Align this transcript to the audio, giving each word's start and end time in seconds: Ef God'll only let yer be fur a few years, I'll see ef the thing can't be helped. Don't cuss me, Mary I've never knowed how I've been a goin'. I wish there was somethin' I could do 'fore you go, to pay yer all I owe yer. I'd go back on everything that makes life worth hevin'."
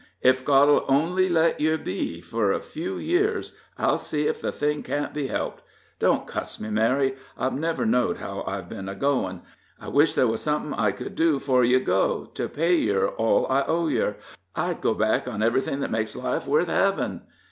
Ef 0.23 0.43
God'll 0.43 0.83
only 0.87 1.29
let 1.29 1.59
yer 1.61 1.77
be 1.77 2.21
fur 2.21 2.51
a 2.51 2.59
few 2.59 2.97
years, 2.97 3.55
I'll 3.77 3.99
see 3.99 4.27
ef 4.27 4.41
the 4.41 4.51
thing 4.51 4.81
can't 4.81 5.13
be 5.13 5.27
helped. 5.27 5.61
Don't 5.99 6.25
cuss 6.25 6.59
me, 6.59 6.71
Mary 6.71 7.13
I've 7.37 7.53
never 7.53 7.85
knowed 7.85 8.17
how 8.17 8.43
I've 8.47 8.67
been 8.67 8.89
a 8.89 8.95
goin'. 8.95 9.43
I 9.79 9.89
wish 9.89 10.15
there 10.15 10.25
was 10.25 10.41
somethin' 10.41 10.73
I 10.73 10.91
could 10.91 11.13
do 11.13 11.37
'fore 11.37 11.63
you 11.63 11.79
go, 11.79 12.25
to 12.33 12.49
pay 12.49 12.73
yer 12.77 13.09
all 13.09 13.45
I 13.47 13.61
owe 13.67 13.89
yer. 13.89 14.15
I'd 14.55 14.81
go 14.81 14.95
back 14.95 15.27
on 15.27 15.43
everything 15.43 15.81
that 15.81 15.91
makes 15.91 16.15
life 16.15 16.47
worth 16.47 16.67
hevin'." 16.69 17.21